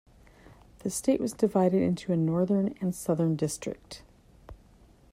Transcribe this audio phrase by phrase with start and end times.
[0.79, 4.01] The state was divided into a Northern and Southern district.